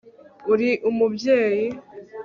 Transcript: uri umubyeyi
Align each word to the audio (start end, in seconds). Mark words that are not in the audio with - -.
uri 0.53 0.69
umubyeyi 0.89 1.65